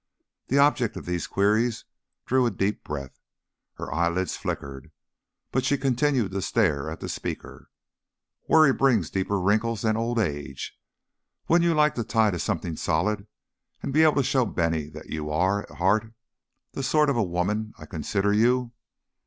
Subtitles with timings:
[0.47, 1.85] The object of these queries
[2.25, 3.19] drew a deep breath;
[3.75, 4.89] her eyelids flickered,
[5.51, 7.69] but she continued to stare at the speaker.
[8.47, 10.75] "Worry brings deeper wrinkles than old age.
[11.47, 13.27] Wouldn't you like to tie to something solid
[13.83, 16.11] and be able to show Bennie that you are, at heart,
[16.71, 18.71] the sort of woman I consider you?